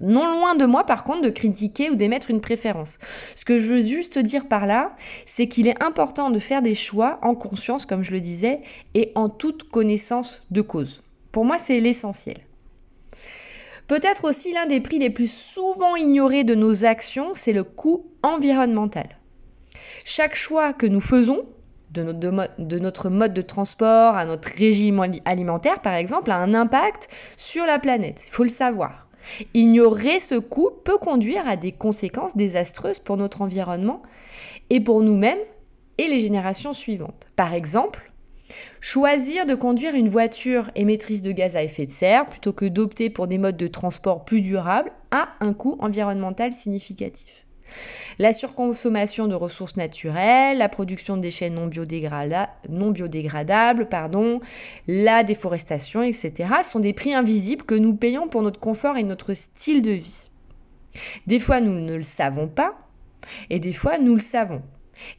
Non 0.00 0.26
loin 0.26 0.54
de 0.54 0.64
moi, 0.64 0.84
par 0.84 1.04
contre, 1.04 1.22
de 1.22 1.30
critiquer 1.30 1.90
ou 1.90 1.94
d'émettre 1.94 2.30
une 2.30 2.40
préférence. 2.40 2.98
Ce 3.36 3.44
que 3.44 3.58
je 3.58 3.74
veux 3.74 3.84
juste 3.84 4.18
dire 4.18 4.48
par 4.48 4.66
là, 4.66 4.96
c'est 5.26 5.48
qu'il 5.48 5.68
est 5.68 5.82
important 5.82 6.30
de 6.30 6.38
faire 6.38 6.62
des 6.62 6.74
choix 6.74 7.18
en 7.22 7.34
conscience, 7.34 7.86
comme 7.86 8.02
je 8.02 8.12
le 8.12 8.20
disais, 8.20 8.60
et 8.94 9.12
en 9.14 9.28
toute 9.28 9.64
connaissance 9.64 10.42
de 10.50 10.60
cause. 10.60 11.02
Pour 11.30 11.44
moi, 11.44 11.58
c'est 11.58 11.80
l'essentiel. 11.80 12.38
Peut-être 13.86 14.24
aussi 14.24 14.52
l'un 14.52 14.66
des 14.66 14.80
prix 14.80 14.98
les 14.98 15.10
plus 15.10 15.30
souvent 15.30 15.96
ignorés 15.96 16.44
de 16.44 16.54
nos 16.54 16.84
actions, 16.84 17.28
c'est 17.34 17.52
le 17.52 17.64
coût 17.64 18.06
environnemental. 18.22 19.18
Chaque 20.04 20.34
choix 20.34 20.72
que 20.72 20.86
nous 20.86 21.00
faisons, 21.00 21.44
de 21.90 22.78
notre, 22.78 23.10
mode 23.10 23.34
de 23.34 23.42
transport, 23.42 24.16
à 24.16 24.24
notre 24.24 24.48
régime 24.48 25.04
alimentaire 25.24 25.80
par 25.80 25.94
exemple, 25.94 26.30
a 26.30 26.38
un 26.38 26.54
impact 26.54 27.08
sur 27.36 27.66
la 27.66 27.78
planète. 27.78 28.22
Il 28.26 28.30
faut 28.30 28.44
le 28.44 28.48
savoir. 28.48 29.08
Ignorer 29.54 30.20
ce 30.20 30.34
coût 30.34 30.70
peut 30.84 30.98
conduire 30.98 31.46
à 31.46 31.56
des 31.56 31.72
conséquences 31.72 32.36
désastreuses 32.36 32.98
pour 32.98 33.16
notre 33.16 33.42
environnement 33.42 34.02
et 34.70 34.80
pour 34.80 35.02
nous-mêmes 35.02 35.38
et 35.98 36.08
les 36.08 36.20
générations 36.20 36.72
suivantes. 36.72 37.28
Par 37.36 37.54
exemple, 37.54 38.10
choisir 38.80 39.46
de 39.46 39.54
conduire 39.54 39.94
une 39.94 40.08
voiture 40.08 40.70
émettrice 40.74 41.22
de 41.22 41.32
gaz 41.32 41.56
à 41.56 41.62
effet 41.62 41.86
de 41.86 41.90
serre 41.90 42.26
plutôt 42.26 42.52
que 42.52 42.64
d'opter 42.64 43.10
pour 43.10 43.28
des 43.28 43.38
modes 43.38 43.56
de 43.56 43.66
transport 43.66 44.24
plus 44.24 44.40
durables 44.40 44.92
a 45.10 45.28
un 45.40 45.52
coût 45.52 45.76
environnemental 45.80 46.52
significatif. 46.52 47.46
La 48.18 48.32
surconsommation 48.32 49.26
de 49.26 49.34
ressources 49.34 49.76
naturelles, 49.76 50.58
la 50.58 50.68
production 50.68 51.16
de 51.16 51.22
déchets 51.22 51.50
non, 51.50 51.66
biodégradables, 51.66 53.88
pardon, 53.88 54.40
la 54.86 55.24
déforestation, 55.24 56.02
etc. 56.02 56.50
sont 56.62 56.80
des 56.80 56.92
prix 56.92 57.14
invisibles 57.14 57.64
que 57.64 57.74
nous 57.74 57.94
payons 57.94 58.28
pour 58.28 58.42
notre 58.42 58.60
confort 58.60 58.96
et 58.96 59.02
notre 59.02 59.32
style 59.32 59.82
de 59.82 59.92
vie. 59.92 60.30
Des 61.26 61.38
fois, 61.38 61.60
nous 61.60 61.72
ne 61.72 61.94
le 61.94 62.02
savons 62.02 62.48
pas 62.48 62.74
et 63.50 63.60
des 63.60 63.72
fois, 63.72 63.98
nous 63.98 64.14
le 64.14 64.20
savons. 64.20 64.62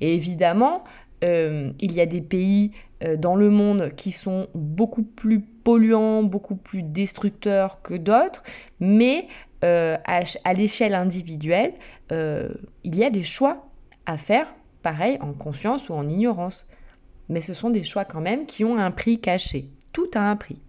Et 0.01 0.13
évidemment, 0.13 0.83
euh, 1.23 1.71
il 1.79 1.93
y 1.93 2.01
a 2.01 2.05
des 2.05 2.21
pays 2.21 2.71
euh, 3.03 3.17
dans 3.17 3.35
le 3.35 3.49
monde 3.49 3.91
qui 3.95 4.11
sont 4.11 4.47
beaucoup 4.53 5.03
plus 5.03 5.41
polluants, 5.41 6.23
beaucoup 6.23 6.55
plus 6.55 6.83
destructeurs 6.83 7.81
que 7.81 7.93
d'autres, 7.93 8.43
mais 8.79 9.27
euh, 9.63 9.97
à, 10.05 10.53
l'échelle 10.53 10.93
individuelle, 10.93 11.73
euh, 12.11 12.49
il 12.83 12.95
y 12.95 13.03
a 13.03 13.09
des 13.09 13.23
choix 13.23 13.65
à 14.05 14.17
faire, 14.17 14.47
pareil, 14.81 15.17
en 15.21 15.33
conscience 15.33 15.89
ou 15.89 15.93
en 15.93 16.07
ignorance. 16.07 16.67
Mais 17.29 17.41
ce 17.41 17.53
sont 17.53 17.69
des 17.69 17.83
choix 17.83 18.03
quand 18.03 18.21
même 18.21 18.45
qui 18.45 18.65
ont 18.65 18.77
un 18.77 18.91
prix 18.91 19.19
caché. 19.19 19.69
Tout 19.93 20.09
a 20.15 20.19
un 20.19 20.35
prix. 20.35 20.61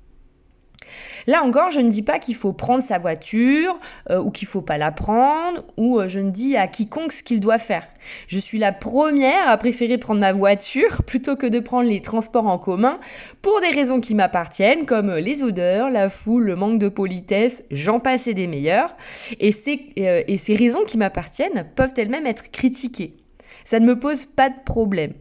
Là 1.26 1.42
encore, 1.42 1.70
je 1.70 1.80
ne 1.80 1.88
dis 1.88 2.02
pas 2.02 2.18
qu'il 2.18 2.34
faut 2.34 2.52
prendre 2.52 2.82
sa 2.82 2.98
voiture 2.98 3.78
euh, 4.10 4.20
ou 4.20 4.30
qu'il 4.30 4.46
faut 4.46 4.60
pas 4.60 4.78
la 4.78 4.92
prendre 4.92 5.64
ou 5.76 5.98
euh, 5.98 6.08
je 6.08 6.20
ne 6.20 6.30
dis 6.30 6.56
à 6.56 6.66
quiconque 6.66 7.12
ce 7.12 7.22
qu'il 7.22 7.40
doit 7.40 7.58
faire. 7.58 7.86
Je 8.26 8.38
suis 8.38 8.58
la 8.58 8.72
première 8.72 9.48
à 9.48 9.56
préférer 9.56 9.98
prendre 9.98 10.20
ma 10.20 10.32
voiture 10.32 11.02
plutôt 11.06 11.36
que 11.36 11.46
de 11.46 11.60
prendre 11.60 11.88
les 11.88 12.02
transports 12.02 12.46
en 12.46 12.58
commun 12.58 12.98
pour 13.40 13.60
des 13.60 13.70
raisons 13.70 14.00
qui 14.00 14.14
m'appartiennent 14.14 14.84
comme 14.86 15.14
les 15.14 15.42
odeurs, 15.42 15.90
la 15.90 16.08
foule, 16.08 16.44
le 16.44 16.56
manque 16.56 16.78
de 16.78 16.88
politesse, 16.88 17.64
j'en 17.70 18.00
passe 18.00 18.26
et 18.26 18.34
des 18.34 18.46
meilleurs. 18.46 18.94
Et 19.40 19.52
euh, 19.98 20.22
et 20.26 20.36
ces 20.36 20.54
raisons 20.54 20.84
qui 20.84 20.98
m'appartiennent 20.98 21.66
peuvent 21.74 21.94
elles-mêmes 21.96 22.26
être 22.26 22.50
critiquées. 22.50 23.16
Ça 23.64 23.80
ne 23.80 23.86
me 23.86 23.98
pose 23.98 24.26
pas 24.26 24.50
de 24.50 24.56
problème. 24.64 25.12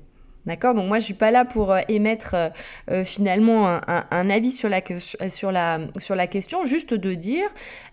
D'accord 0.46 0.74
Donc 0.74 0.88
moi, 0.88 1.00
je 1.00 1.06
suis 1.06 1.14
pas 1.14 1.32
là 1.32 1.46
pour 1.46 1.72
euh, 1.72 1.80
émettre 1.88 2.36
euh, 2.36 2.50
euh, 2.92 3.04
finalement 3.04 3.80
un, 3.88 4.30
avis 4.30 4.52
sur 4.52 4.70
la 4.70 4.82
question, 4.82 6.66
juste 6.66 6.94
de 6.94 7.14
dire 7.14 7.48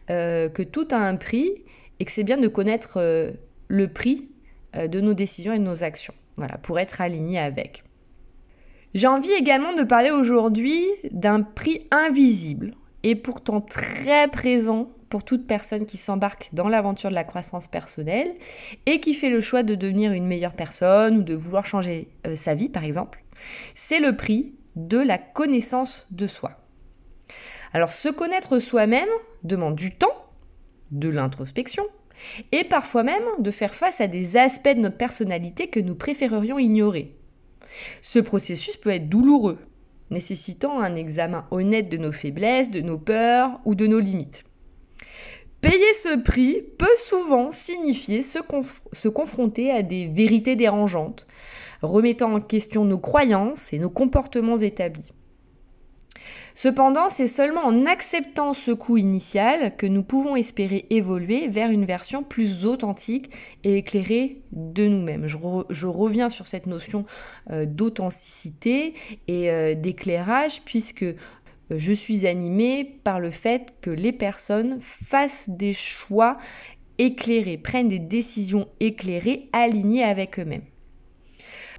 que 0.09 0.63
tout 0.63 0.89
a 0.91 0.97
un 0.97 1.17
prix 1.17 1.53
et 2.01 2.05
que 2.05 2.11
c'est 2.11 2.25
bien 2.25 2.39
de 2.39 2.49
connaître 2.49 2.99
le 3.69 3.89
prix 3.89 4.29
de 4.75 5.01
nos 5.01 5.15
décisions 5.15 5.53
et 5.53 5.59
de 5.59 5.65
nos 5.65 5.85
actions. 5.85 6.15
Voilà, 6.37 6.59
pour 6.59 6.79
être 6.81 7.01
aligné 7.01 7.39
avec. 7.39 7.85
J'ai 8.95 9.07
envie 9.07 9.33
également 9.33 9.75
de 9.75 9.85
parler 9.85 10.11
aujourd'hui 10.11 10.85
d'un 11.13 11.43
prix 11.43 11.87
invisible 11.93 12.75
et 13.03 13.15
pourtant 13.15 13.61
très 13.61 14.29
présent 14.29 14.91
pour 15.11 15.25
toute 15.25 15.47
personne 15.47 15.85
qui 15.85 15.99
s'embarque 15.99 16.49
dans 16.53 16.69
l'aventure 16.69 17.11
de 17.11 17.15
la 17.15 17.25
croissance 17.25 17.67
personnelle 17.67 18.33
et 18.87 19.01
qui 19.01 19.13
fait 19.13 19.29
le 19.29 19.41
choix 19.41 19.63
de 19.63 19.75
devenir 19.75 20.13
une 20.13 20.27
meilleure 20.27 20.53
personne 20.53 21.19
ou 21.19 21.23
de 21.23 21.35
vouloir 21.35 21.67
changer 21.67 22.09
euh, 22.27 22.37
sa 22.37 22.55
vie 22.55 22.71
par 22.71 22.85
exemple, 22.85 23.23
c'est 23.75 24.01
le 24.01 24.17
prix 24.17 24.55
de 24.77 24.99
la 24.99 25.19
connaissance 25.19 26.07
de 26.13 26.27
soi. 26.27 26.57
Alors 27.73 27.91
se 27.91 28.09
connaître 28.09 28.59
soi-même 28.59 29.09
demande 29.43 29.75
du 29.75 29.95
temps, 29.95 30.15
de 30.93 31.09
l'introspection, 31.09 31.85
et 32.53 32.65
parfois 32.65 33.03
même 33.03 33.25
de 33.39 33.51
faire 33.51 33.75
face 33.75 34.01
à 34.01 34.07
des 34.07 34.37
aspects 34.37 34.75
de 34.75 34.81
notre 34.81 34.97
personnalité 34.97 35.69
que 35.69 35.81
nous 35.81 35.95
préférerions 35.95 36.59
ignorer. 36.59 37.17
Ce 38.03 38.19
processus 38.19 38.77
peut 38.77 38.91
être 38.91 39.09
douloureux, 39.09 39.59
nécessitant 40.11 40.81
un 40.81 40.97
examen 40.97 41.47
honnête 41.51 41.89
de 41.89 41.97
nos 41.97 42.13
faiblesses, 42.13 42.71
de 42.71 42.81
nos 42.81 42.99
peurs 42.99 43.61
ou 43.65 43.75
de 43.75 43.87
nos 43.87 44.01
limites. 44.01 44.45
Payer 45.61 45.93
ce 45.93 46.19
prix 46.19 46.63
peut 46.79 46.87
souvent 46.97 47.51
signifier 47.51 48.23
se, 48.23 49.09
confronter 49.09 49.71
à 49.71 49.83
des 49.83 50.07
vérités 50.07 50.57
dérangeantes, 50.57 51.27
remettant 51.83 52.33
en 52.33 52.41
question 52.41 52.85
nos 52.85 52.99
croyances 52.99 53.73
et 53.73 53.79
nos 53.79 53.91
comportements 53.91 54.57
établis. 54.57 55.13
Cependant, 56.55 57.09
c'est 57.09 57.27
seulement 57.27 57.65
en 57.65 57.87
acceptant 57.87 58.53
ce 58.53 58.71
coût 58.71 58.99
initial 58.99 59.77
que 59.77 59.87
nous 59.87 60.03
pouvons 60.03 60.37
espérer 60.37 60.85
évoluer 60.91 61.49
vers 61.49 61.71
une 61.71 61.85
version 61.85 62.23
plus 62.23 62.67
authentique 62.67 63.31
et 63.65 63.77
éclairée 63.77 64.43
de 64.53 64.87
nous-mêmes. 64.87 65.27
Je, 65.27 65.87
reviens 65.87 66.29
sur 66.29 66.47
cette 66.47 66.67
notion 66.67 67.07
euh, 67.51 67.67
d'authenticité 67.67 68.95
et 69.29 69.51
euh, 69.51 69.75
d'éclairage 69.75 70.63
puisque 70.65 71.07
je 71.77 71.93
suis 71.93 72.27
animée 72.27 72.85
par 73.05 73.21
le 73.21 73.31
fait 73.31 73.75
que 73.81 73.91
les 73.91 74.13
personnes 74.13 74.79
fassent 74.81 75.51
des 75.51 75.73
choix 75.73 76.39
éclairés, 76.99 77.59
prennent 77.59 77.89
des 77.89 77.99
décisions 77.99 78.69
éclairées, 78.81 79.49
alignées 79.53 80.05
avec 80.05 80.39
eux-mêmes. 80.39 80.70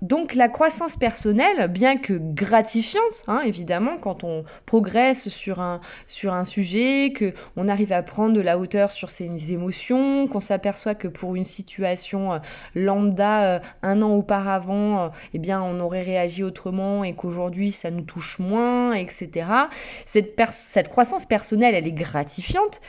Donc 0.01 0.33
la 0.33 0.49
croissance 0.49 0.97
personnelle, 0.97 1.67
bien 1.67 1.95
que 1.95 2.13
gratifiante, 2.19 3.23
hein, 3.27 3.41
évidemment, 3.45 3.97
quand 3.97 4.23
on 4.23 4.43
progresse 4.65 5.29
sur 5.29 5.59
un, 5.59 5.79
sur 6.07 6.33
un 6.33 6.43
sujet, 6.43 7.13
qu'on 7.13 7.67
arrive 7.67 7.93
à 7.93 8.01
prendre 8.01 8.33
de 8.33 8.41
la 8.41 8.57
hauteur 8.57 8.89
sur 8.89 9.11
ses 9.11 9.53
émotions, 9.53 10.27
qu'on 10.27 10.39
s'aperçoit 10.39 10.95
que 10.95 11.07
pour 11.07 11.35
une 11.35 11.45
situation 11.45 12.33
euh, 12.33 12.39
lambda 12.73 13.43
euh, 13.43 13.59
un 13.83 14.01
an 14.01 14.15
auparavant, 14.15 15.03
euh, 15.03 15.09
eh 15.35 15.39
bien 15.39 15.61
on 15.61 15.79
aurait 15.79 16.01
réagi 16.01 16.43
autrement 16.43 17.03
et 17.03 17.13
qu'aujourd'hui 17.13 17.71
ça 17.71 17.91
nous 17.91 18.01
touche 18.01 18.39
moins, 18.39 18.93
etc. 18.93 19.47
Cette, 20.07 20.41
cette 20.49 20.89
croissance 20.89 21.27
personnelle, 21.27 21.75
elle 21.75 21.87
est 21.87 21.91
gratifiante, 21.91 22.81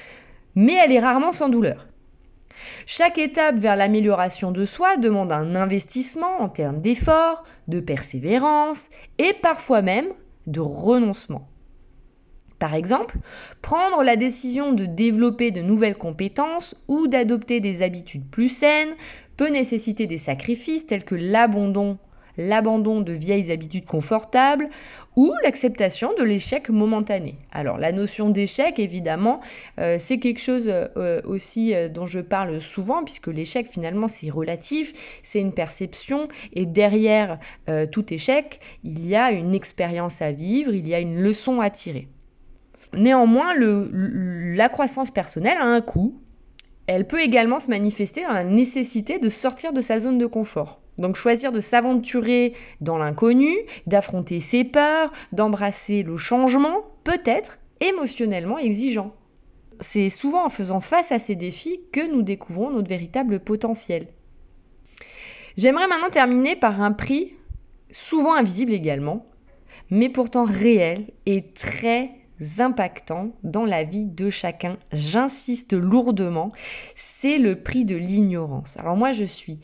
mais 0.54 0.76
elle 0.82 0.92
est 0.92 1.00
rarement 1.00 1.32
sans 1.32 1.50
douleur. 1.50 1.86
Chaque 2.86 3.18
étape 3.18 3.56
vers 3.56 3.76
l'amélioration 3.76 4.52
de 4.52 4.64
soi 4.64 4.96
demande 4.96 5.32
un 5.32 5.54
investissement 5.54 6.40
en 6.40 6.48
termes 6.48 6.80
d'effort, 6.80 7.44
de 7.68 7.80
persévérance 7.80 8.88
et 9.18 9.34
parfois 9.42 9.82
même 9.82 10.08
de 10.46 10.60
renoncement. 10.60 11.48
Par 12.58 12.74
exemple, 12.74 13.16
prendre 13.60 14.04
la 14.04 14.14
décision 14.14 14.72
de 14.72 14.86
développer 14.86 15.50
de 15.50 15.62
nouvelles 15.62 15.98
compétences 15.98 16.76
ou 16.86 17.08
d'adopter 17.08 17.58
des 17.58 17.82
habitudes 17.82 18.30
plus 18.30 18.48
saines 18.48 18.94
peut 19.36 19.48
nécessiter 19.48 20.06
des 20.06 20.16
sacrifices 20.16 20.86
tels 20.86 21.04
que 21.04 21.16
l'abandon 21.16 21.98
l'abandon 22.36 23.00
de 23.00 23.12
vieilles 23.12 23.50
habitudes 23.50 23.84
confortables 23.84 24.68
ou 25.16 25.32
l'acceptation 25.44 26.14
de 26.14 26.22
l'échec 26.22 26.70
momentané. 26.70 27.36
Alors 27.52 27.78
la 27.78 27.92
notion 27.92 28.30
d'échec, 28.30 28.78
évidemment, 28.78 29.40
euh, 29.78 29.96
c'est 29.98 30.18
quelque 30.18 30.40
chose 30.40 30.64
euh, 30.68 31.20
aussi 31.24 31.74
euh, 31.74 31.88
dont 31.88 32.06
je 32.06 32.20
parle 32.20 32.60
souvent, 32.60 33.04
puisque 33.04 33.26
l'échec, 33.26 33.66
finalement, 33.66 34.08
c'est 34.08 34.30
relatif, 34.30 35.20
c'est 35.22 35.40
une 35.40 35.52
perception, 35.52 36.24
et 36.52 36.66
derrière 36.66 37.38
tout 37.90 38.12
échec, 38.12 38.60
il 38.84 39.06
y 39.06 39.14
a 39.14 39.30
une 39.30 39.54
expérience 39.54 40.22
à 40.22 40.32
vivre, 40.32 40.74
il 40.74 40.86
y 40.86 40.94
a 40.94 41.00
une 41.00 41.20
leçon 41.20 41.60
à 41.60 41.70
tirer. 41.70 42.08
Néanmoins, 42.94 43.54
la 43.56 44.68
croissance 44.68 45.10
personnelle 45.10 45.58
a 45.58 45.64
un 45.64 45.80
coût. 45.80 46.20
Elle 46.86 47.06
peut 47.06 47.20
également 47.20 47.60
se 47.60 47.70
manifester 47.70 48.22
dans 48.22 48.32
la 48.32 48.44
nécessité 48.44 49.18
de 49.18 49.28
sortir 49.28 49.72
de 49.72 49.80
sa 49.80 49.98
zone 49.98 50.18
de 50.18 50.26
confort. 50.26 50.81
Donc 51.02 51.16
choisir 51.16 51.50
de 51.50 51.58
s'aventurer 51.58 52.54
dans 52.80 52.96
l'inconnu, 52.96 53.52
d'affronter 53.86 54.38
ses 54.38 54.62
peurs, 54.62 55.12
d'embrasser 55.32 56.04
le 56.04 56.16
changement, 56.16 56.78
peut 57.02 57.20
être 57.26 57.58
émotionnellement 57.80 58.56
exigeant. 58.56 59.12
C'est 59.80 60.08
souvent 60.08 60.44
en 60.44 60.48
faisant 60.48 60.78
face 60.78 61.10
à 61.10 61.18
ces 61.18 61.34
défis 61.34 61.80
que 61.92 62.08
nous 62.08 62.22
découvrons 62.22 62.70
notre 62.70 62.88
véritable 62.88 63.40
potentiel. 63.40 64.06
J'aimerais 65.56 65.88
maintenant 65.88 66.08
terminer 66.08 66.54
par 66.54 66.80
un 66.80 66.92
prix 66.92 67.32
souvent 67.90 68.34
invisible 68.34 68.72
également, 68.72 69.26
mais 69.90 70.08
pourtant 70.08 70.44
réel 70.44 71.06
et 71.26 71.52
très 71.52 72.12
impactant 72.58 73.32
dans 73.42 73.64
la 73.64 73.84
vie 73.84 74.04
de 74.04 74.30
chacun. 74.30 74.76
J'insiste 74.92 75.74
lourdement, 75.74 76.52
c'est 76.94 77.38
le 77.38 77.60
prix 77.60 77.84
de 77.84 77.96
l'ignorance. 77.96 78.76
Alors 78.78 78.96
moi 78.96 79.12
je 79.12 79.24
suis 79.24 79.58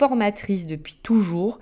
formatrice 0.00 0.66
depuis 0.66 0.96
toujours. 1.02 1.58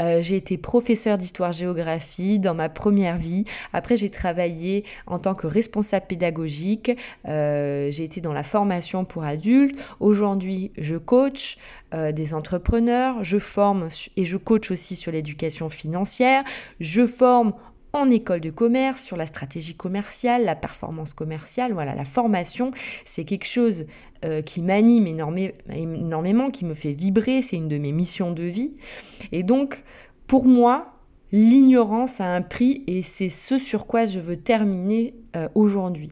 Euh, 0.00 0.22
j'ai 0.22 0.36
été 0.36 0.56
professeure 0.56 1.18
d'histoire-géographie 1.18 2.38
dans 2.38 2.54
ma 2.54 2.68
première 2.68 3.16
vie. 3.16 3.42
Après, 3.72 3.96
j'ai 3.96 4.10
travaillé 4.10 4.84
en 5.08 5.18
tant 5.18 5.34
que 5.34 5.48
responsable 5.48 6.06
pédagogique. 6.06 6.92
Euh, 7.26 7.90
j'ai 7.90 8.04
été 8.04 8.20
dans 8.20 8.32
la 8.32 8.44
formation 8.44 9.04
pour 9.04 9.24
adultes. 9.24 9.76
Aujourd'hui, 9.98 10.70
je 10.78 10.94
coach 10.94 11.58
euh, 11.92 12.12
des 12.12 12.32
entrepreneurs. 12.32 13.24
Je 13.24 13.38
forme 13.38 13.88
et 14.16 14.24
je 14.24 14.36
coach 14.36 14.70
aussi 14.70 14.94
sur 14.94 15.10
l'éducation 15.10 15.68
financière. 15.68 16.44
Je 16.78 17.08
forme 17.08 17.54
en 17.92 18.10
école 18.10 18.40
de 18.40 18.50
commerce 18.50 19.02
sur 19.02 19.16
la 19.16 19.26
stratégie 19.26 19.74
commerciale, 19.74 20.44
la 20.44 20.56
performance 20.56 21.14
commerciale, 21.14 21.72
voilà, 21.72 21.94
la 21.94 22.04
formation, 22.04 22.70
c'est 23.04 23.24
quelque 23.24 23.46
chose 23.46 23.86
euh, 24.24 24.42
qui 24.42 24.62
m'anime 24.62 25.06
énormément, 25.06 26.50
qui 26.50 26.64
me 26.64 26.74
fait 26.74 26.92
vibrer, 26.92 27.42
c'est 27.42 27.56
une 27.56 27.68
de 27.68 27.78
mes 27.78 27.92
missions 27.92 28.32
de 28.32 28.44
vie. 28.44 28.72
Et 29.32 29.42
donc, 29.42 29.82
pour 30.26 30.46
moi, 30.46 30.94
l'ignorance 31.32 32.20
a 32.20 32.34
un 32.34 32.42
prix 32.42 32.84
et 32.86 33.02
c'est 33.02 33.28
ce 33.28 33.58
sur 33.58 33.86
quoi 33.86 34.06
je 34.06 34.20
veux 34.20 34.36
terminer 34.36 35.14
euh, 35.36 35.48
aujourd'hui. 35.54 36.10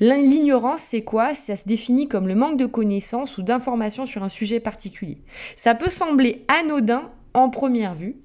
L'ignorance, 0.00 0.82
c'est 0.82 1.02
quoi? 1.02 1.34
Ça 1.34 1.56
se 1.56 1.66
définit 1.66 2.06
comme 2.06 2.28
le 2.28 2.36
manque 2.36 2.56
de 2.56 2.66
connaissances 2.66 3.38
ou 3.38 3.42
d'informations 3.42 4.06
sur 4.06 4.22
un 4.22 4.28
sujet 4.28 4.60
particulier. 4.60 5.18
Ça 5.56 5.74
peut 5.74 5.90
sembler 5.90 6.44
anodin 6.48 7.02
en 7.34 7.50
première 7.50 7.94
vue, 7.94 8.16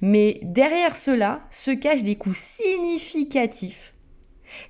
mais 0.00 0.40
derrière 0.42 0.96
cela 0.96 1.40
se 1.50 1.70
cachent 1.70 2.02
des 2.02 2.16
coûts 2.16 2.34
significatifs, 2.34 3.94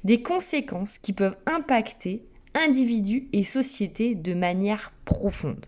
des 0.04 0.22
conséquences 0.22 0.98
qui 0.98 1.12
peuvent 1.12 1.36
impacter 1.46 2.24
individus 2.54 3.28
et 3.32 3.42
sociétés 3.42 4.14
de 4.14 4.34
manière 4.34 4.92
profonde. 5.04 5.66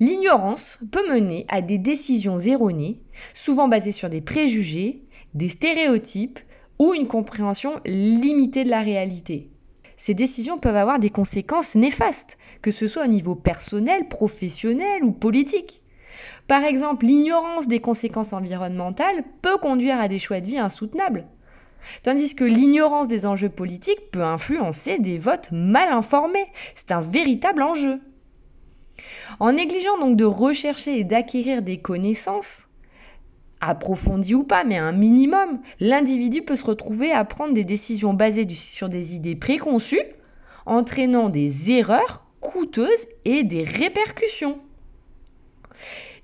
L'ignorance 0.00 0.78
peut 0.90 1.12
mener 1.12 1.44
à 1.48 1.60
des 1.60 1.78
décisions 1.78 2.38
erronées, 2.38 3.00
souvent 3.34 3.68
basées 3.68 3.92
sur 3.92 4.10
des 4.10 4.20
préjugés, 4.20 5.02
des 5.34 5.48
stéréotypes 5.48 6.40
ou 6.78 6.94
une 6.94 7.06
compréhension 7.06 7.80
limitée 7.84 8.64
de 8.64 8.70
la 8.70 8.82
réalité. 8.82 9.48
Ces 9.96 10.14
décisions 10.14 10.58
peuvent 10.58 10.76
avoir 10.76 10.98
des 10.98 11.10
conséquences 11.10 11.76
néfastes, 11.76 12.38
que 12.60 12.72
ce 12.72 12.88
soit 12.88 13.04
au 13.04 13.08
niveau 13.08 13.36
personnel, 13.36 14.08
professionnel 14.08 15.04
ou 15.04 15.12
politique. 15.12 15.81
Par 16.48 16.64
exemple, 16.64 17.06
l'ignorance 17.06 17.68
des 17.68 17.80
conséquences 17.80 18.32
environnementales 18.32 19.24
peut 19.42 19.58
conduire 19.58 20.00
à 20.00 20.08
des 20.08 20.18
choix 20.18 20.40
de 20.40 20.46
vie 20.46 20.58
insoutenables. 20.58 21.26
Tandis 22.02 22.34
que 22.34 22.44
l'ignorance 22.44 23.08
des 23.08 23.26
enjeux 23.26 23.48
politiques 23.48 24.10
peut 24.10 24.22
influencer 24.22 24.98
des 24.98 25.18
votes 25.18 25.50
mal 25.52 25.92
informés. 25.92 26.46
C'est 26.74 26.92
un 26.92 27.00
véritable 27.00 27.62
enjeu. 27.62 28.00
En 29.40 29.52
négligeant 29.52 29.98
donc 29.98 30.16
de 30.16 30.24
rechercher 30.24 30.98
et 30.98 31.04
d'acquérir 31.04 31.62
des 31.62 31.78
connaissances, 31.78 32.68
approfondies 33.60 34.34
ou 34.34 34.44
pas, 34.44 34.64
mais 34.64 34.76
un 34.76 34.92
minimum, 34.92 35.60
l'individu 35.80 36.42
peut 36.42 36.56
se 36.56 36.66
retrouver 36.66 37.12
à 37.12 37.24
prendre 37.24 37.54
des 37.54 37.64
décisions 37.64 38.12
basées 38.12 38.48
sur 38.48 38.88
des 38.88 39.14
idées 39.14 39.36
préconçues, 39.36 40.02
entraînant 40.66 41.28
des 41.28 41.70
erreurs 41.70 42.24
coûteuses 42.40 43.06
et 43.24 43.44
des 43.44 43.64
répercussions. 43.64 44.58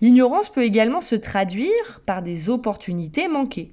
L'ignorance 0.01 0.49
peut 0.49 0.63
également 0.63 1.01
se 1.01 1.17
traduire 1.17 2.01
par 2.07 2.23
des 2.23 2.51
opportunités 2.51 3.29
manquées. 3.29 3.73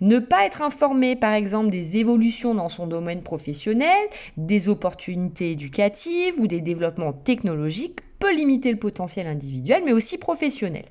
Ne 0.00 0.18
pas 0.18 0.46
être 0.46 0.62
informé, 0.62 1.16
par 1.16 1.34
exemple, 1.34 1.70
des 1.70 1.98
évolutions 1.98 2.54
dans 2.54 2.68
son 2.68 2.86
domaine 2.86 3.22
professionnel, 3.22 4.08
des 4.36 4.68
opportunités 4.68 5.52
éducatives 5.52 6.38
ou 6.38 6.46
des 6.46 6.60
développements 6.60 7.12
technologiques 7.12 8.00
peut 8.18 8.34
limiter 8.34 8.70
le 8.70 8.78
potentiel 8.78 9.26
individuel, 9.26 9.82
mais 9.84 9.92
aussi 9.92 10.16
professionnel. 10.16 10.86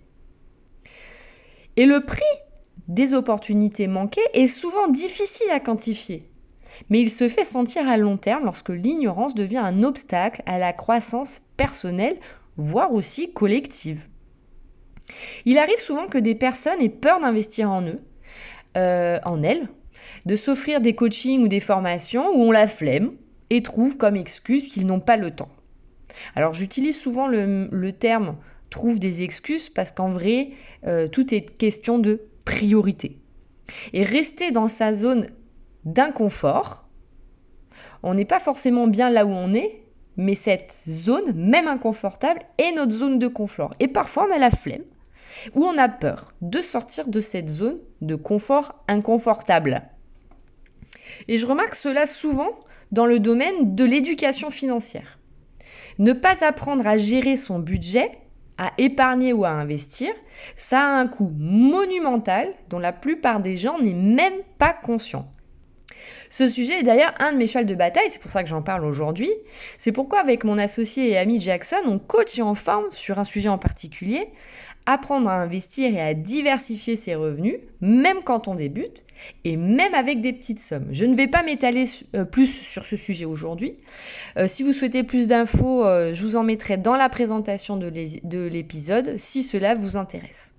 Et 1.75 1.85
le 1.85 2.05
prix 2.05 2.21
des 2.87 3.13
opportunités 3.15 3.87
manquées 3.87 4.21
est 4.33 4.47
souvent 4.47 4.87
difficile 4.87 5.49
à 5.51 5.59
quantifier, 5.59 6.29
mais 6.89 6.99
il 6.99 7.09
se 7.09 7.27
fait 7.27 7.43
sentir 7.43 7.87
à 7.87 7.97
long 7.97 8.17
terme 8.17 8.45
lorsque 8.45 8.69
l'ignorance 8.69 9.33
devient 9.33 9.57
un 9.57 9.81
obstacle 9.83 10.43
à 10.45 10.59
la 10.59 10.73
croissance 10.73 11.41
personnelle, 11.57 12.19
voire 12.57 12.93
aussi 12.93 13.33
collective. 13.33 14.09
Il 15.45 15.57
arrive 15.57 15.77
souvent 15.77 16.07
que 16.07 16.17
des 16.17 16.35
personnes 16.35 16.81
aient 16.81 16.89
peur 16.89 17.19
d'investir 17.19 17.69
en 17.69 17.83
eux, 17.83 17.99
euh, 18.77 19.19
en 19.25 19.43
elles, 19.43 19.67
de 20.25 20.35
s'offrir 20.35 20.81
des 20.81 20.95
coachings 20.95 21.43
ou 21.43 21.47
des 21.47 21.59
formations 21.59 22.29
où 22.35 22.41
on 22.43 22.51
la 22.51 22.67
flemme 22.67 23.11
et 23.49 23.61
trouvent 23.61 23.97
comme 23.97 24.15
excuse 24.15 24.67
qu'ils 24.67 24.85
n'ont 24.85 24.99
pas 24.99 25.17
le 25.17 25.31
temps. 25.31 25.49
Alors 26.35 26.53
j'utilise 26.53 26.99
souvent 26.99 27.27
le, 27.27 27.91
terme 27.91 28.37
trouve 28.69 28.99
des 28.99 29.23
excuses 29.23 29.69
parce 29.69 29.91
qu'en 29.91 30.09
vrai, 30.09 30.49
euh, 30.85 31.07
tout 31.07 31.33
est 31.33 31.57
question 31.57 31.99
de 31.99 32.21
priorité. 32.45 33.19
Et 33.93 34.03
rester 34.03 34.51
dans 34.51 34.67
sa 34.67 34.93
zone 34.93 35.27
d'inconfort, 35.85 36.87
on 38.01 38.13
n'est 38.13 38.25
pas 38.25 38.39
forcément 38.39 38.87
bien 38.87 39.09
là 39.09 39.25
où 39.25 39.29
on 39.29 39.53
est, 39.53 39.82
mais 40.17 40.35
cette 40.35 40.73
zone, 40.87 41.33
même 41.35 41.67
inconfortable, 41.67 42.41
est 42.57 42.71
notre 42.73 42.91
zone 42.91 43.19
de 43.19 43.27
confort. 43.27 43.73
Et 43.79 43.87
parfois, 43.87 44.27
on 44.29 44.35
a 44.35 44.39
la 44.39 44.51
flemme 44.51 44.83
ou 45.55 45.63
on 45.63 45.77
a 45.77 45.89
peur 45.89 46.33
de 46.41 46.61
sortir 46.61 47.07
de 47.07 47.19
cette 47.19 47.49
zone 47.49 47.79
de 48.01 48.15
confort 48.15 48.83
inconfortable. 48.87 49.81
Et 51.27 51.37
je 51.37 51.45
remarque 51.45 51.75
cela 51.75 52.05
souvent 52.05 52.59
dans 52.91 53.05
le 53.05 53.19
domaine 53.19 53.75
de 53.75 53.83
l'éducation 53.83 54.49
financière. 54.49 55.19
Ne 55.99 56.13
pas 56.13 56.43
apprendre 56.43 56.87
à 56.87 56.97
gérer 56.97 57.37
son 57.37 57.59
budget, 57.59 58.11
à 58.57 58.71
épargner 58.77 59.33
ou 59.33 59.45
à 59.45 59.49
investir, 59.49 60.13
ça 60.55 60.79
a 60.79 60.99
un 60.99 61.07
coût 61.07 61.31
monumental 61.37 62.53
dont 62.69 62.79
la 62.79 62.93
plupart 62.93 63.39
des 63.39 63.55
gens 63.55 63.79
n'est 63.79 63.93
même 63.93 64.41
pas 64.57 64.73
conscient. 64.73 65.27
Ce 66.29 66.47
sujet 66.47 66.79
est 66.79 66.83
d'ailleurs 66.83 67.13
un 67.19 67.31
de 67.33 67.37
mes 67.37 67.47
chevals 67.47 67.65
de 67.65 67.75
bataille, 67.75 68.09
c'est 68.09 68.21
pour 68.21 68.31
ça 68.31 68.43
que 68.43 68.49
j'en 68.49 68.61
parle 68.61 68.85
aujourd'hui. 68.85 69.31
C'est 69.77 69.91
pourquoi 69.91 70.19
avec 70.19 70.43
mon 70.43 70.57
associé 70.57 71.11
et 71.11 71.17
ami 71.17 71.39
Jackson, 71.39 71.77
on 71.85 71.99
coach 71.99 72.37
et 72.37 72.41
on 72.41 72.55
forme 72.55 72.91
sur 72.91 73.19
un 73.19 73.23
sujet 73.23 73.49
en 73.49 73.57
particulier 73.57 74.29
apprendre 74.85 75.29
à 75.29 75.41
investir 75.41 75.93
et 75.93 76.01
à 76.01 76.13
diversifier 76.13 76.95
ses 76.95 77.15
revenus, 77.15 77.55
même 77.81 78.17
quand 78.23 78.47
on 78.47 78.55
débute, 78.55 79.05
et 79.43 79.55
même 79.55 79.93
avec 79.93 80.21
des 80.21 80.33
petites 80.33 80.59
sommes. 80.59 80.87
Je 80.91 81.05
ne 81.05 81.15
vais 81.15 81.27
pas 81.27 81.43
m'étaler 81.43 81.85
euh, 82.15 82.25
plus 82.25 82.47
sur 82.47 82.85
ce 82.85 82.95
sujet 82.97 83.25
aujourd'hui. 83.25 83.77
Euh, 84.37 84.47
si 84.47 84.63
vous 84.63 84.73
souhaitez 84.73 85.03
plus 85.03 85.27
d'infos, 85.27 85.85
euh, 85.85 86.13
je 86.13 86.23
vous 86.23 86.35
en 86.35 86.43
mettrai 86.43 86.77
dans 86.77 86.95
la 86.95 87.09
présentation 87.09 87.77
de 87.77 88.47
l'épisode, 88.47 89.17
si 89.17 89.43
cela 89.43 89.73
vous 89.73 89.97
intéresse. 89.97 90.52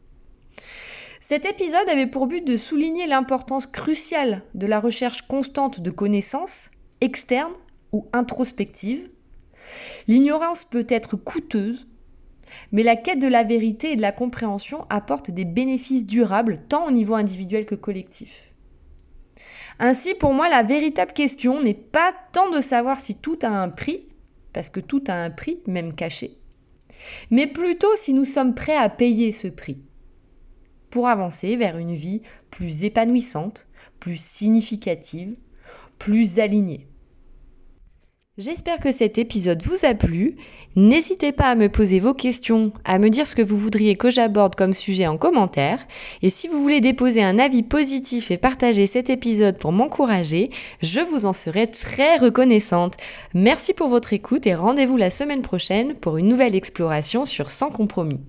Cet 1.27 1.47
épisode 1.47 1.89
avait 1.89 2.07
pour 2.07 2.27
but 2.27 2.47
de 2.47 2.59
souligner 2.59 3.07
l'importance 3.07 3.67
cruciale 3.67 4.43
de 4.53 4.67
la 4.67 4.79
recherche 4.79 5.23
constante 5.23 5.81
de 5.81 5.91
connaissances, 5.91 6.71
externes 7.01 7.55
ou 7.93 8.07
introspectives. 8.13 9.09
L'ignorance 10.07 10.67
peut 10.67 10.85
être 10.87 11.17
coûteuse, 11.17 11.87
mais 12.73 12.83
la 12.83 12.97
quête 12.97 13.21
de 13.21 13.27
la 13.27 13.43
vérité 13.43 13.93
et 13.93 13.97
de 13.97 14.03
la 14.03 14.13
compréhension 14.13 14.85
apporte 14.91 15.31
des 15.31 15.47
bénéfices 15.47 16.05
durables 16.05 16.59
tant 16.59 16.89
au 16.89 16.91
niveau 16.91 17.15
individuel 17.15 17.65
que 17.65 17.75
collectif. 17.75 18.53
Ainsi, 19.79 20.13
pour 20.13 20.35
moi, 20.35 20.51
la 20.51 20.63
véritable 20.63 21.15
question 21.15 21.63
n'est 21.63 21.73
pas 21.73 22.13
tant 22.33 22.51
de 22.51 22.61
savoir 22.61 23.01
si 23.01 23.15
tout 23.15 23.39
a 23.41 23.49
un 23.49 23.71
prix, 23.71 24.09
parce 24.53 24.69
que 24.69 24.81
tout 24.81 25.03
a 25.09 25.15
un 25.15 25.31
prix, 25.31 25.63
même 25.67 25.95
caché, 25.95 26.37
mais 27.31 27.47
plutôt 27.47 27.97
si 27.97 28.13
nous 28.13 28.27
sommes 28.27 28.55
prêts 28.55 28.77
à 28.77 28.91
payer 28.91 29.33
ce 29.33 29.49
prix 29.49 29.79
pour 30.95 31.09
avancer 31.09 31.57
vers 31.57 31.77
une 31.77 31.93
vie 31.93 32.23
plus 32.53 32.85
épanouissante, 32.85 33.67
plus 33.99 34.17
significative, 34.17 35.35
plus 35.99 36.39
alignée. 36.39 36.87
J'espère 38.39 38.79
que 38.79 38.93
cet 38.93 39.19
épisode 39.19 39.61
vous 39.63 39.85
a 39.85 39.95
plu. 39.95 40.37
N'hésitez 40.77 41.33
pas 41.33 41.47
à 41.47 41.57
me 41.57 41.69
poser 41.69 41.99
vos 41.99 42.15
questions, 42.15 42.73
à 42.85 43.01
me 43.01 43.11
dire 43.11 43.27
ce 43.27 43.35
que 43.35 43.43
vous 43.43 43.57
voudriez 43.57 43.97
que 43.97 44.09
j'aborde 44.09 44.55
comme 44.55 44.73
sujet 44.73 45.09
en 45.09 45.19
commentaire. 45.19 45.85
Et 46.23 46.31
si 46.31 46.47
vous 46.47 46.63
voulez 46.63 46.81
déposer 46.81 47.25
un 47.25 47.41
avis 47.41 47.65
positif 47.65 48.31
et 48.31 48.37
partager 48.37 48.87
cet 48.87 49.11
épisode 49.11 49.59
pour 49.59 49.73
m'encourager, 49.73 50.51
je 50.81 51.01
vous 51.01 51.27
en 51.27 51.33
serai 51.33 51.67
très 51.67 52.19
reconnaissante. 52.19 52.95
Merci 53.35 53.75
pour 53.75 53.89
votre 53.89 54.13
écoute 54.13 54.47
et 54.47 54.55
rendez-vous 54.55 54.97
la 54.97 55.11
semaine 55.11 55.43
prochaine 55.43 55.95
pour 55.95 56.19
une 56.19 56.29
nouvelle 56.29 56.55
exploration 56.55 57.25
sur 57.25 57.51
Sans 57.51 57.71
compromis. 57.71 58.21